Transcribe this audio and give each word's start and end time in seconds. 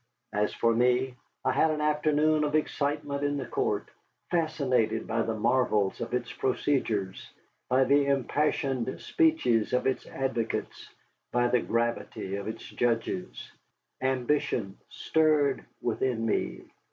As 0.33 0.51
for 0.51 0.73
me, 0.73 1.13
I 1.45 1.51
had 1.51 1.69
an 1.69 1.79
afternoon 1.79 2.43
of 2.43 2.55
excitement 2.55 3.23
in 3.23 3.37
the 3.37 3.45
court, 3.45 3.89
fascinated 4.31 5.05
by 5.05 5.21
the 5.21 5.35
marvels 5.35 6.01
of 6.01 6.11
its 6.15 6.33
procedures, 6.33 7.29
by 7.69 7.83
the 7.83 8.07
impassioned 8.07 8.99
speeches 8.99 9.73
of 9.73 9.85
its 9.85 10.07
advocates, 10.07 10.89
by 11.31 11.49
the 11.49 11.61
gravity 11.61 12.35
of 12.37 12.47
its 12.47 12.63
judges. 12.67 13.51
Ambition 14.01 14.79
stirred 14.89 15.63
within 15.83 16.25
me. 16.25 16.63